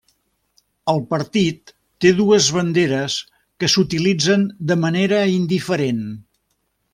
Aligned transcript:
El 0.93 1.01
partit 1.09 1.73
té 2.05 2.13
dues 2.19 2.47
banderes 2.55 3.17
que 3.65 3.69
s'utilitzen 3.75 4.47
de 4.73 4.79
manera 4.87 5.21
indiferent. 5.35 6.03